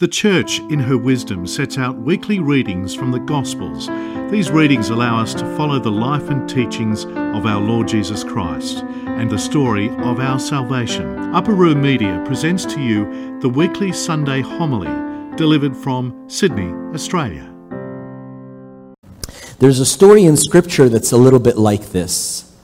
[0.00, 3.88] The Church, in her wisdom, sets out weekly readings from the Gospels.
[4.30, 8.84] These readings allow us to follow the life and teachings of our Lord Jesus Christ
[9.06, 11.18] and the story of our salvation.
[11.34, 14.86] Upper Room Media presents to you the weekly Sunday homily
[15.36, 17.52] delivered from Sydney, Australia.
[19.58, 22.54] There's a story in Scripture that's a little bit like this,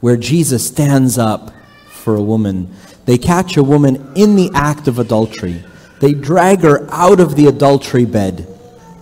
[0.00, 1.52] where Jesus stands up
[1.90, 2.74] for a woman.
[3.04, 5.62] They catch a woman in the act of adultery.
[6.00, 8.46] They drag her out of the adultery bed,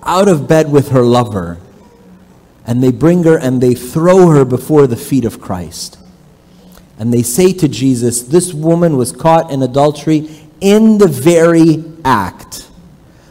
[0.03, 1.59] out of bed with her lover,
[2.67, 5.99] and they bring her and they throw her before the feet of Christ.
[6.99, 10.29] And they say to Jesus, This woman was caught in adultery
[10.61, 12.69] in the very act.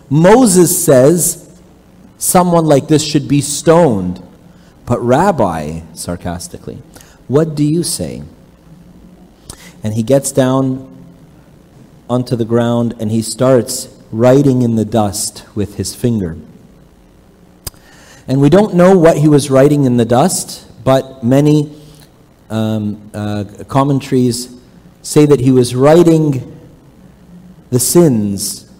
[0.09, 1.59] Moses says
[2.17, 4.21] someone like this should be stoned.
[4.85, 6.81] But, Rabbi, sarcastically,
[7.27, 8.21] what do you say?
[9.83, 10.94] And he gets down
[12.09, 16.37] onto the ground and he starts writing in the dust with his finger.
[18.27, 21.75] And we don't know what he was writing in the dust, but many
[22.49, 24.55] um, uh, commentaries
[25.01, 26.51] say that he was writing
[27.69, 28.71] the sins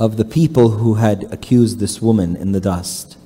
[0.00, 3.16] of the people who had accused this woman in the dust.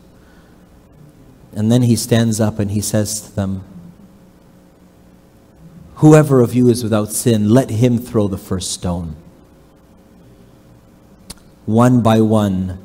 [1.55, 3.65] And then he stands up and he says to them,
[5.99, 9.17] Whoever of you is without sin, let him throw the first stone.
[11.67, 12.79] One by one,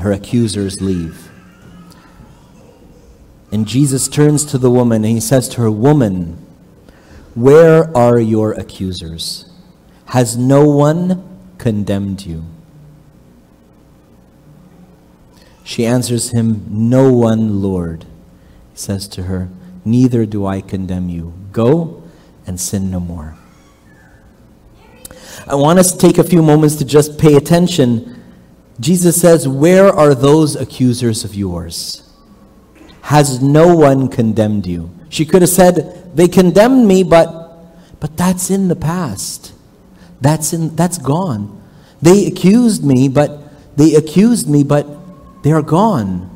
[0.00, 1.30] her accusers leave.
[3.52, 6.38] And Jesus turns to the woman and he says to her, Woman,
[7.34, 9.50] where are your accusers?
[10.06, 11.22] Has no one
[11.58, 12.44] condemned you?
[15.64, 18.06] She answers him, No one, Lord.
[18.72, 19.50] He says to her,
[19.84, 21.34] Neither do I condemn you.
[21.52, 22.02] Go
[22.46, 23.36] and sin no more.
[25.46, 28.22] I want us to take a few moments to just pay attention.
[28.80, 32.10] Jesus says, Where are those accusers of yours?
[33.02, 34.90] Has no one condemned you?
[35.10, 37.42] She could have said, They condemned me, but
[38.00, 39.52] but that's in the past.
[40.20, 41.62] That's in that's gone.
[42.00, 44.86] They accused me, but they accused me, but
[45.42, 46.30] they are gone.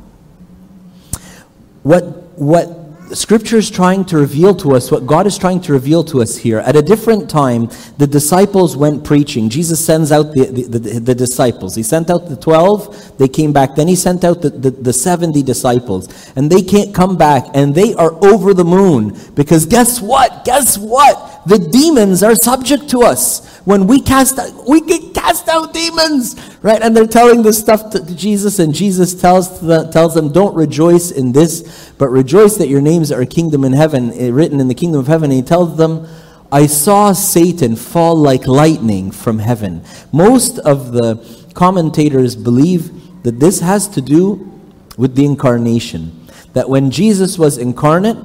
[1.83, 2.03] What
[2.37, 2.78] what
[3.13, 6.37] Scripture is trying to reveal to us what God is trying to reveal to us
[6.37, 6.59] here.
[6.59, 9.49] At a different time, the disciples went preaching.
[9.49, 11.75] Jesus sends out the, the, the, the disciples.
[11.75, 13.75] He sent out the 12, they came back.
[13.75, 16.31] Then he sent out the, the, the 70 disciples.
[16.35, 19.17] And they can't come back, and they are over the moon.
[19.33, 20.45] Because guess what?
[20.45, 21.41] Guess what?
[21.47, 23.59] The demons are subject to us.
[23.65, 26.81] When we cast out, we can cast out demons, right?
[26.81, 31.11] And they're telling this stuff to Jesus, and Jesus tells, the, tells them, Don't rejoice
[31.11, 34.75] in this, but rejoice that your names are kingdom in heaven, eh, written in the
[34.75, 35.31] kingdom of heaven.
[35.31, 36.07] And he tells them,
[36.51, 39.83] I saw Satan fall like lightning from heaven.
[40.11, 44.51] Most of the commentators believe that this has to do
[44.97, 46.27] with the incarnation.
[46.53, 48.17] That when Jesus was incarnate,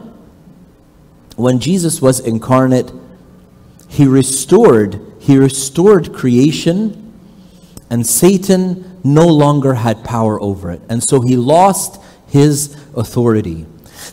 [1.36, 2.90] when Jesus was incarnate,
[3.88, 7.03] he restored he restored creation,
[7.90, 10.80] and Satan no longer had power over it.
[10.88, 13.66] And so he lost his authority.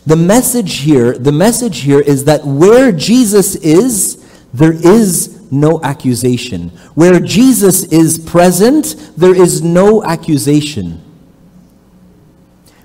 [0.06, 4.18] The message here, the message here is that where Jesus is,
[4.52, 6.70] there is no accusation.
[6.94, 11.02] Where Jesus is present, there is no accusation.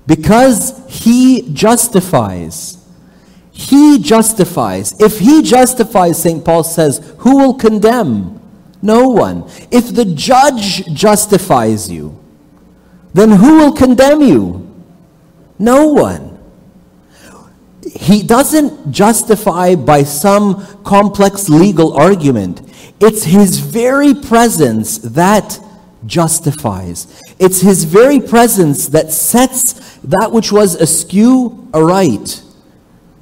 [0.05, 2.77] Because he justifies.
[3.51, 4.99] He justifies.
[5.01, 6.45] If he justifies, St.
[6.45, 8.36] Paul says, who will condemn?
[8.81, 9.49] No one.
[9.71, 12.17] If the judge justifies you,
[13.13, 14.63] then who will condemn you?
[15.57, 16.37] No one.
[17.91, 22.61] He doesn't justify by some complex legal argument.
[22.99, 25.59] It's his very presence that
[26.05, 27.21] justifies.
[27.39, 32.43] It's his very presence that sets that which was askew aright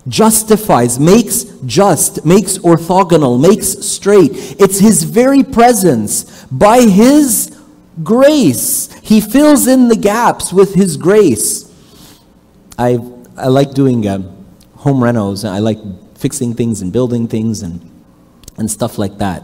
[0.07, 4.31] justifies, makes just, makes orthogonal, makes straight.
[4.59, 6.45] It's His very presence.
[6.45, 7.59] By His
[8.03, 11.71] grace, He fills in the gaps with His grace.
[12.77, 12.99] I,
[13.37, 14.19] I like doing uh,
[14.77, 15.79] home renos, and I like
[16.17, 17.89] fixing things and building things and,
[18.57, 19.43] and stuff like that.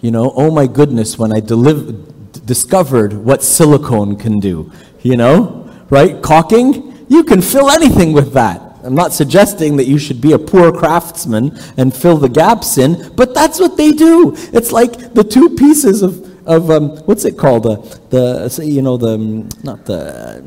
[0.00, 4.72] You know, oh my goodness, when I deliv- discovered what silicone can do,
[5.02, 6.20] you know, right?
[6.22, 8.65] Caulking, you can fill anything with that.
[8.86, 13.12] I'm not suggesting that you should be a poor craftsman and fill the gaps in,
[13.16, 14.32] but that's what they do.
[14.52, 17.64] It's like the two pieces of, of um, what's it called?
[17.64, 17.76] The,
[18.10, 19.18] the you know, the,
[19.64, 20.40] not the,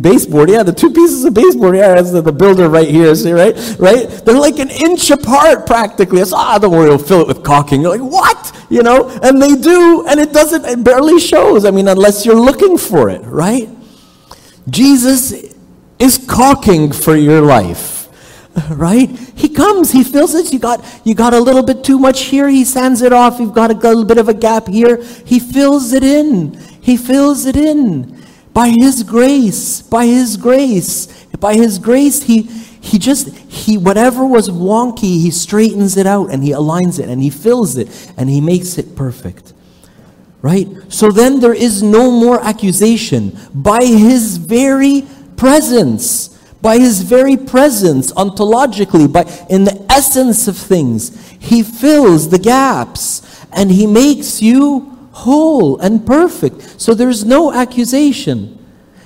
[0.00, 0.50] baseboard.
[0.50, 1.76] Yeah, the two pieces of baseboard.
[1.76, 3.12] Yeah, that's the, the builder right here.
[3.16, 4.08] See, right, right?
[4.08, 6.20] They're like an inch apart practically.
[6.20, 7.82] It's ah, don't worry, we'll fill it with caulking.
[7.82, 8.66] You're like, what?
[8.70, 9.10] You know?
[9.22, 10.64] And they do, and it doesn't.
[10.64, 11.64] It barely shows.
[11.64, 13.68] I mean, unless you're looking for it, right?
[14.70, 15.53] Jesus
[15.98, 18.02] is caulking for your life.
[18.70, 19.10] Right?
[19.34, 20.52] He comes, he fills it.
[20.52, 23.40] You got you got a little bit too much here, he sands it off.
[23.40, 25.02] You've got a little bit of a gap here.
[25.26, 26.54] He fills it in.
[26.80, 28.14] He fills it in
[28.54, 34.48] by his grace, by his grace, by his grace, he, he just, he, whatever was
[34.48, 38.40] wonky, he straightens it out and he aligns it and he fills it and he
[38.40, 39.52] makes it perfect.
[40.40, 40.68] Right?
[40.88, 43.36] So then there is no more accusation.
[43.52, 45.04] By his very
[45.36, 46.28] presence,
[46.60, 53.44] by his very presence, ontologically, by in the essence of things, he fills the gaps
[53.52, 56.80] and he makes you whole and perfect.
[56.80, 58.58] So there's no accusation.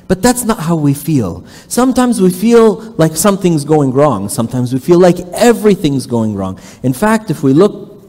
[0.08, 1.44] But that's not how we feel.
[1.68, 4.30] Sometimes we feel like something's going wrong.
[4.30, 6.58] Sometimes we feel like everything's going wrong.
[6.82, 8.08] In fact, if we look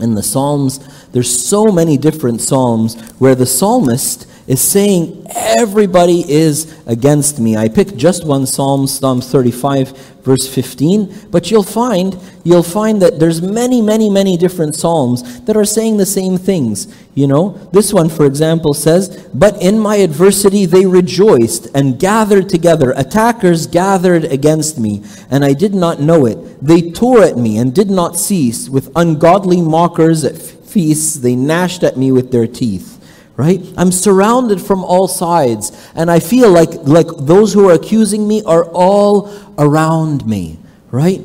[0.00, 6.74] in the Psalms, there's so many different Psalms where the psalmist is saying everybody is
[6.86, 7.56] against me.
[7.56, 9.90] I picked just one Psalm, Psalm 35,
[10.22, 15.54] verse 15, but you'll find you'll find that there's many, many, many different psalms that
[15.54, 16.88] are saying the same things.
[17.14, 22.48] You know, this one, for example, says, "But in my adversity they rejoiced and gathered
[22.48, 22.94] together.
[22.96, 26.38] Attackers gathered against me, and I did not know it.
[26.66, 28.70] They tore at me and did not cease.
[28.70, 32.97] With ungodly mockers at feasts, they gnashed at me with their teeth."
[33.38, 33.62] Right?
[33.76, 38.42] I'm surrounded from all sides, and I feel like, like those who are accusing me
[38.42, 40.58] are all around me,
[40.90, 41.24] right?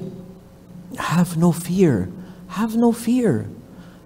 [0.99, 2.09] Have no fear.
[2.49, 3.49] Have no fear.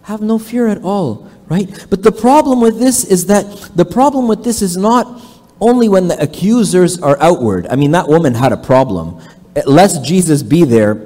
[0.03, 1.85] Have no fear at all, right?
[1.89, 3.43] But the problem with this is that
[3.75, 5.21] the problem with this is not
[5.59, 7.67] only when the accusers are outward.
[7.69, 9.21] I mean, that woman had a problem.
[9.65, 11.05] Lest Jesus be there,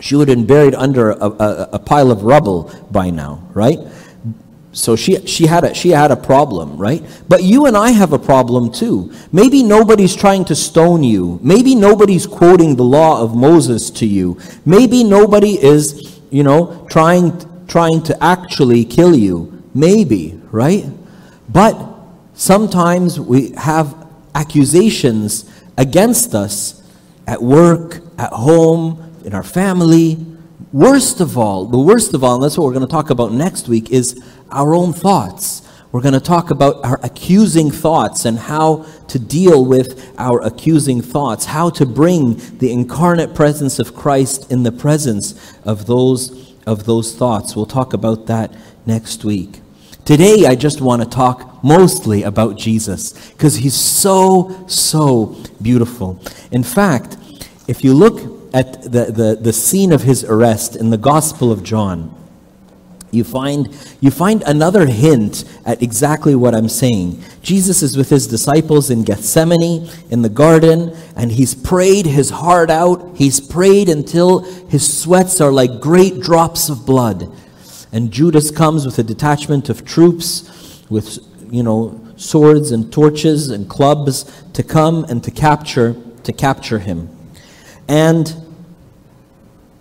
[0.00, 3.80] she would have been buried under a, a, a pile of rubble by now, right?
[4.72, 7.02] So she, she, had a, she had a problem, right?
[7.28, 9.12] But you and I have a problem too.
[9.30, 11.38] Maybe nobody's trying to stone you.
[11.42, 14.40] Maybe nobody's quoting the law of Moses to you.
[14.64, 19.62] Maybe nobody is, you know, trying, trying to actually kill you.
[19.74, 20.86] Maybe, right?
[21.50, 21.78] But
[22.32, 23.94] sometimes we have
[24.34, 26.82] accusations against us
[27.26, 30.31] at work, at home, in our family.
[30.72, 33.30] Worst of all, the worst of all, and that's what we're going to talk about
[33.30, 34.18] next week, is
[34.50, 35.68] our own thoughts.
[35.92, 41.02] We're going to talk about our accusing thoughts and how to deal with our accusing
[41.02, 46.86] thoughts, how to bring the incarnate presence of Christ in the presence of those, of
[46.86, 47.54] those thoughts.
[47.54, 48.54] We'll talk about that
[48.86, 49.60] next week.
[50.06, 56.18] Today, I just want to talk mostly about Jesus because he's so, so beautiful.
[56.50, 57.18] In fact,
[57.68, 61.62] if you look at the, the, the scene of his arrest in the Gospel of
[61.62, 62.14] John,
[63.12, 63.68] you find,
[64.00, 67.22] you find another hint at exactly what I'm saying.
[67.42, 72.70] Jesus is with his disciples in Gethsemane, in the garden, and he's prayed his heart
[72.70, 73.14] out.
[73.14, 74.40] He's prayed until
[74.70, 77.30] his sweats are like great drops of blood.
[77.92, 81.18] And Judas comes with a detachment of troops with,
[81.50, 87.10] you know, swords and torches and clubs to come and to capture, to capture him.
[87.88, 88.41] And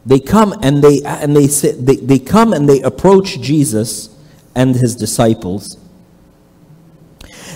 [0.06, 4.09] they come and they and they, say, they they come and they approach Jesus
[4.56, 5.77] and his disciples.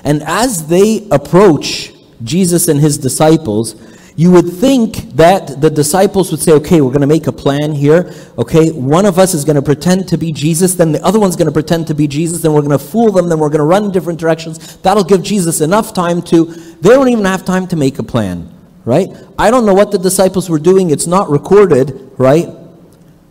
[0.03, 1.93] And as they approach
[2.23, 3.75] Jesus and his disciples,
[4.15, 7.73] you would think that the disciples would say, okay, we're going to make a plan
[7.73, 8.13] here.
[8.37, 11.35] Okay, one of us is going to pretend to be Jesus, then the other one's
[11.35, 13.59] going to pretend to be Jesus, then we're going to fool them, then we're going
[13.59, 14.77] to run in different directions.
[14.77, 18.54] That'll give Jesus enough time to, they don't even have time to make a plan
[18.85, 19.09] right?
[19.37, 22.47] I don't know what the disciples were doing, it's not recorded, right?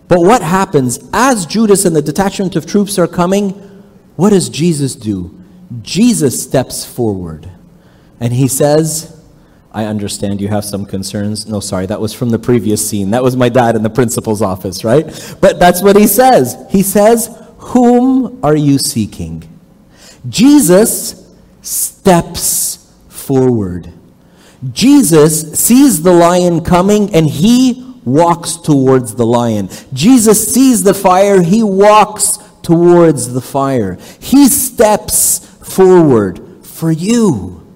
[0.08, 3.50] But what happens as Judas and the detachment of troops are coming?
[4.16, 5.42] What does Jesus do?
[5.82, 7.48] Jesus steps forward
[8.20, 9.14] and he says,
[9.72, 11.48] I understand you have some concerns.
[11.48, 13.10] No, sorry, that was from the previous scene.
[13.10, 15.04] That was my dad in the principal's office, right?
[15.40, 16.56] But that's what he says.
[16.70, 19.48] He says, Whom are you seeking?
[20.28, 23.92] Jesus steps forward.
[24.72, 29.68] Jesus sees the lion coming and he walks towards the lion.
[29.92, 33.98] Jesus sees the fire, he walks towards the fire.
[34.20, 37.66] He steps forward for you.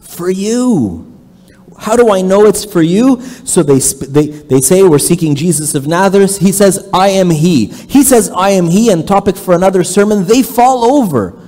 [0.00, 1.04] For you.
[1.78, 3.20] How do I know it's for you?
[3.20, 6.38] So they, they, they say, We're seeking Jesus of Nazareth.
[6.38, 7.66] He says, I am he.
[7.66, 10.24] He says, I am he, and topic for another sermon.
[10.24, 11.47] They fall over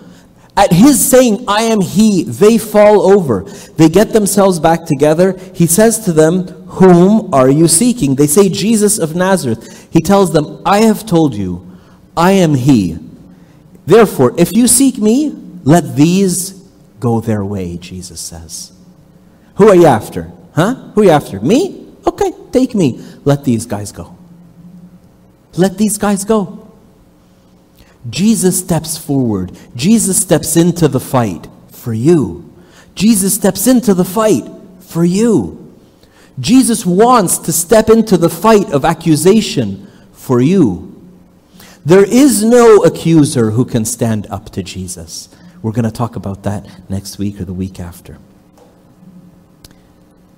[0.60, 3.44] At his saying, I am he, they fall over.
[3.78, 5.38] They get themselves back together.
[5.54, 8.14] He says to them, Whom are you seeking?
[8.14, 9.88] They say, Jesus of Nazareth.
[9.90, 11.66] He tells them, I have told you,
[12.14, 12.98] I am he.
[13.86, 15.30] Therefore, if you seek me,
[15.64, 16.50] let these
[17.00, 18.72] go their way, Jesus says.
[19.54, 20.30] Who are you after?
[20.54, 20.74] Huh?
[20.94, 21.40] Who are you after?
[21.40, 21.86] Me?
[22.06, 23.02] Okay, take me.
[23.24, 24.14] Let these guys go.
[25.56, 26.59] Let these guys go.
[28.08, 29.56] Jesus steps forward.
[29.76, 32.46] Jesus steps into the fight for you.
[32.94, 34.44] Jesus steps into the fight
[34.80, 35.56] for you.
[36.38, 40.86] Jesus wants to step into the fight of accusation for you.
[41.84, 45.28] There is no accuser who can stand up to Jesus.
[45.62, 48.18] We're going to talk about that next week or the week after.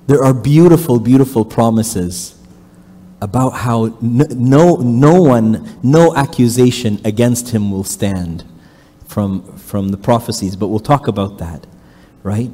[0.07, 2.39] There are beautiful, beautiful promises
[3.23, 8.45] about how no, no one, no accusation against him will stand
[9.07, 11.65] from, from the prophecies, but we'll talk about that,
[12.25, 12.51] right?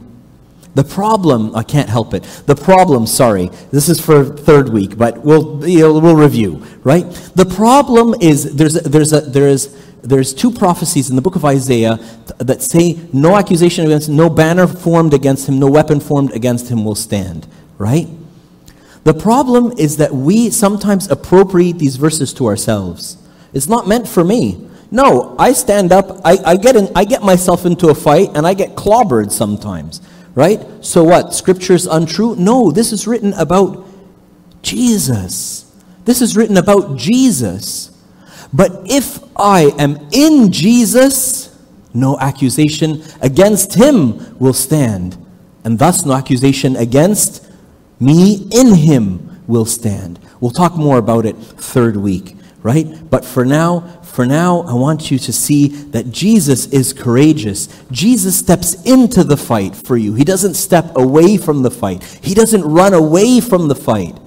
[0.75, 2.23] The problem, I can't help it.
[2.45, 7.11] The problem, sorry, this is for third week, but we'll, we'll review, right?
[7.35, 11.47] The problem is there's, there's, a, there is, there's two prophecies in the book of
[11.47, 11.99] Isaiah
[12.37, 16.69] that say no accusation against him, no banner formed against him, no weapon formed against
[16.69, 17.47] him will stand,
[17.79, 18.07] right?
[19.05, 23.17] The problem is that we sometimes appropriate these verses to ourselves.
[23.53, 24.69] It's not meant for me.
[24.91, 28.47] No, I stand up, I, I, get in, I get myself into a fight, and
[28.47, 30.01] I get clobbered sometimes,
[30.35, 30.65] right?
[30.81, 31.35] So what?
[31.35, 32.37] Scripture's untrue?
[32.37, 33.87] No, this is written about
[34.63, 35.71] Jesus.
[36.05, 37.91] This is written about Jesus.
[38.53, 41.55] But if I am in Jesus,
[41.93, 45.19] no accusation against him will stand,
[45.65, 47.45] and thus no accusation against
[48.01, 50.21] me in him will stand.
[50.41, 52.87] We'll talk more about it third week, right?
[53.11, 57.69] But for now, for now, I want you to see that Jesus is courageous.
[57.91, 60.15] Jesus steps into the fight for you.
[60.15, 62.03] He doesn't step away from the fight.
[62.23, 64.19] He doesn't run away from the fight.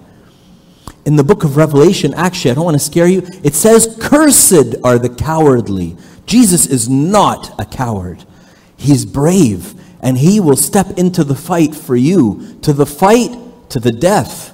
[1.05, 4.75] In the book of Revelation, actually, I don't want to scare you, it says, Cursed
[4.83, 5.97] are the cowardly.
[6.25, 8.23] Jesus is not a coward.
[8.77, 13.35] He's brave, and he will step into the fight for you, to the fight
[13.71, 14.53] to the death.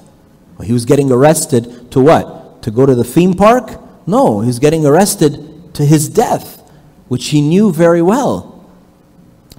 [0.64, 2.64] He was getting arrested to what?
[2.64, 3.80] To go to the theme park?
[4.08, 6.62] No, he was getting arrested to his death,
[7.08, 8.66] which he knew very well.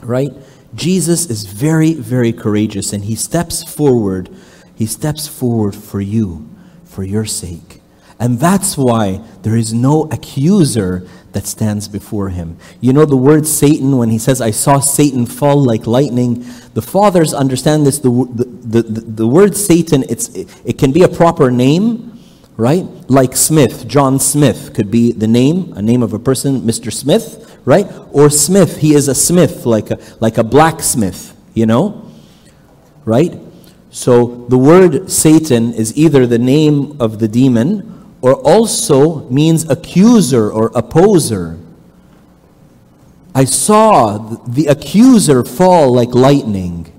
[0.00, 0.32] Right?
[0.74, 4.28] Jesus is very, very courageous, and he steps forward.
[4.74, 6.48] He steps forward for you,
[6.84, 7.80] for your sake.
[8.18, 12.56] And that's why there is no accuser that stands before him.
[12.80, 16.44] You know the word Satan, when he says, I saw Satan fall like lightning,
[16.74, 17.98] the fathers understand this.
[17.98, 22.18] The, the, the, the word Satan, it's, it, it can be a proper name,
[22.56, 22.84] right?
[23.08, 26.92] Like Smith, John Smith could be the name, a name of a person, Mr.
[26.92, 27.86] Smith, right?
[28.12, 32.10] Or Smith, he is a smith, like a, like a blacksmith, you know?
[33.04, 33.38] Right?
[33.90, 40.50] So the word Satan is either the name of the demon or also means accuser
[40.50, 41.58] or opposer.
[43.34, 46.92] I saw the accuser fall like lightning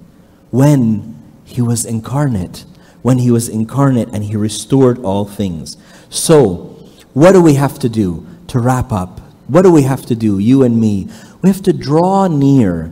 [0.52, 2.66] when he was incarnate,
[3.02, 5.78] when he was incarnate and he restored all things.
[6.10, 6.76] So,
[7.14, 9.20] what do we have to do to wrap up?
[9.48, 11.10] What do we have to do, you and me?
[11.42, 12.92] We have to draw near.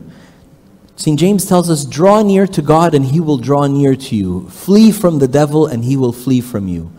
[0.95, 1.19] St.
[1.19, 4.49] James tells us, Draw near to God, and he will draw near to you.
[4.49, 6.91] Flee from the devil, and he will flee from you.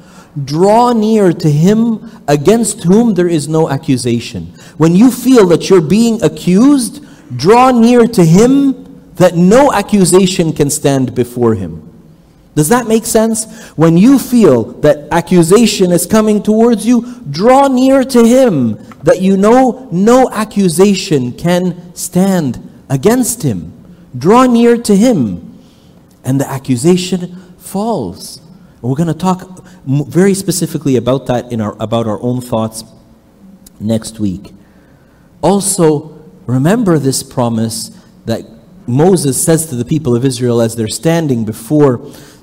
[0.45, 4.47] Draw near to him against whom there is no accusation.
[4.77, 7.05] When you feel that you're being accused,
[7.37, 11.85] draw near to him that no accusation can stand before him.
[12.55, 13.69] Does that make sense?
[13.77, 19.37] When you feel that accusation is coming towards you, draw near to him that you
[19.37, 23.73] know no accusation can stand against him.
[24.17, 25.59] Draw near to him,
[26.25, 28.41] and the accusation falls.
[28.83, 32.85] We're going to talk very specifically about that in our about our own thoughts
[33.81, 34.53] next week.
[35.43, 37.91] Also, remember this promise
[38.27, 38.45] that
[38.87, 41.99] Moses says to the people of Israel as they're standing before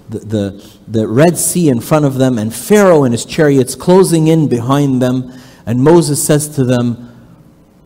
[0.10, 4.28] the, the, the Red Sea in front of them and Pharaoh and his chariots closing
[4.28, 5.34] in behind them.
[5.66, 7.12] And Moses says to them,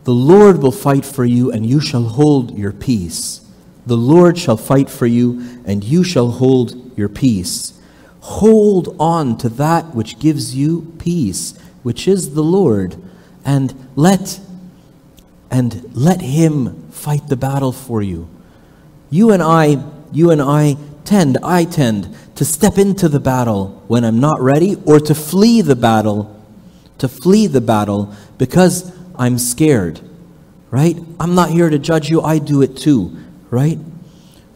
[0.04, 3.40] The Lord will fight for you, and you shall hold your peace.
[3.86, 7.79] The Lord shall fight for you, and you shall hold your peace.
[8.20, 12.96] Hold on to that which gives you peace, which is the Lord,
[13.44, 14.40] and let
[15.50, 18.28] and let him fight the battle for you.
[19.10, 24.04] You and I, you and I tend, I tend to step into the battle when
[24.04, 26.40] I'm not ready or to flee the battle,
[26.98, 30.00] to flee the battle because I'm scared.
[30.70, 30.96] right?
[31.18, 33.16] I'm not here to judge you, I do it too,
[33.50, 33.78] right?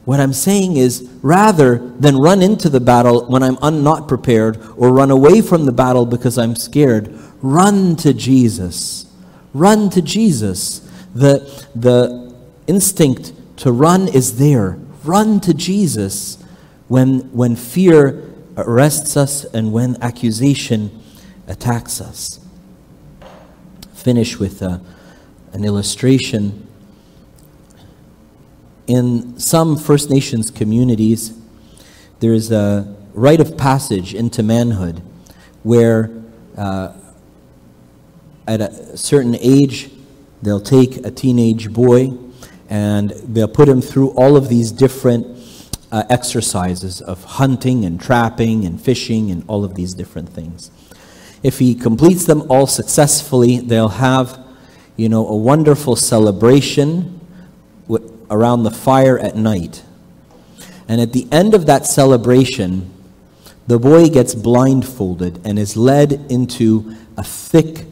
[0.05, 4.61] What I'm saying is, rather than run into the battle when I'm un- not prepared
[4.77, 9.07] or run away from the battle because I'm scared, run to Jesus.
[9.55, 10.81] Run to Jesus.
[11.15, 12.35] The, the
[12.67, 14.79] instinct to run is there.
[15.05, 16.43] Run to Jesus
[16.89, 21.03] when, when fear arrests us and when accusation
[21.47, 22.41] attacks us.
[23.95, 24.83] Finish with a,
[25.53, 26.64] an illustration.
[28.87, 31.33] In some First Nations communities,
[32.21, 35.01] there is a rite of passage into manhood
[35.63, 36.11] where
[36.59, 36.93] uh,
[38.47, 39.91] at a certain age,
[40.43, 42.13] they'll take a teenage boy
[42.69, 45.27] and they'll put him through all of these different
[45.91, 50.71] uh, exercises of hunting and trapping and fishing and all of these different things.
[51.43, 54.39] If he completes them all successfully, they'll have,
[54.97, 57.14] you know, a wonderful celebration
[58.31, 59.83] around the fire at night.
[60.89, 62.91] And at the end of that celebration,
[63.67, 67.87] the boy gets blindfolded and is led into a thick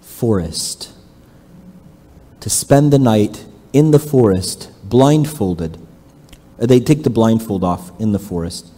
[0.00, 0.92] forest
[2.40, 5.78] to spend the night in the forest, blindfolded.
[6.60, 8.70] Uh, they take the blindfold off in the forest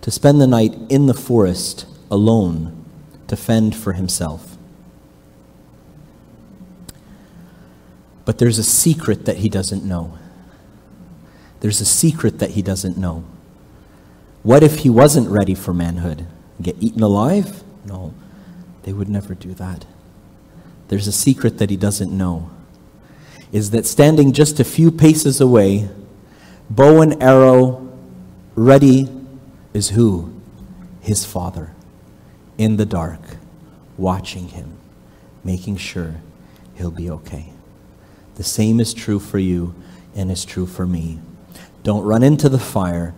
[0.00, 2.84] to spend the night in the forest alone
[3.26, 4.56] to fend for himself.
[8.24, 10.18] But there's a secret that he doesn't know.
[11.64, 13.24] There's a secret that he doesn't know.
[14.42, 16.26] What if he wasn't ready for manhood?
[16.60, 17.64] Get eaten alive?
[17.86, 18.12] No,
[18.82, 19.86] they would never do that.
[20.88, 22.50] There's a secret that he doesn't know.
[23.50, 25.88] Is that standing just a few paces away,
[26.68, 27.90] bow and arrow
[28.54, 29.08] ready,
[29.72, 30.38] is who?
[31.00, 31.72] His father
[32.58, 33.38] in the dark,
[33.96, 34.76] watching him,
[35.42, 36.16] making sure
[36.74, 37.54] he'll be okay.
[38.34, 39.74] The same is true for you
[40.14, 41.20] and is true for me.
[41.84, 43.14] Don't run into the fire.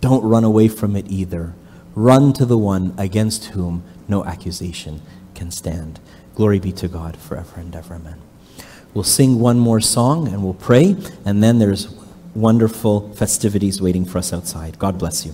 [0.00, 1.54] Don't run away from it either.
[1.94, 5.00] Run to the one against whom no accusation
[5.34, 5.98] can stand.
[6.34, 7.94] Glory be to God forever and ever.
[7.94, 8.20] Amen.
[8.92, 11.88] We'll sing one more song and we'll pray, and then there's
[12.34, 14.78] wonderful festivities waiting for us outside.
[14.78, 15.32] God bless you.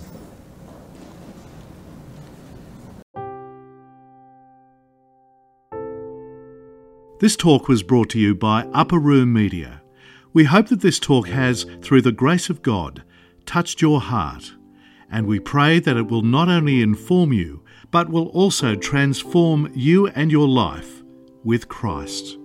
[7.18, 9.80] This talk was brought to you by Upper Room Media.
[10.36, 13.02] We hope that this talk has, through the grace of God,
[13.46, 14.52] touched your heart,
[15.10, 20.08] and we pray that it will not only inform you, but will also transform you
[20.08, 21.02] and your life
[21.42, 22.36] with Christ.